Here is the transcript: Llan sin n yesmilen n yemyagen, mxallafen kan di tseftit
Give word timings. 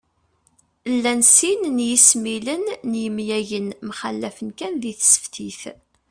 Llan 0.95 1.21
sin 1.33 1.61
n 1.77 1.77
yesmilen 1.89 2.65
n 2.89 2.91
yemyagen, 3.03 3.67
mxallafen 3.87 4.49
kan 4.57 4.73
di 4.81 4.93
tseftit 4.95 5.61